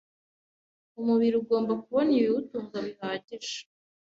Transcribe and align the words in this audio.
Umubiri 0.99 1.35
ugomba 1.41 1.73
kubona 1.83 2.09
ibiwutunga 2.17 2.77
bihagije. 2.87 3.57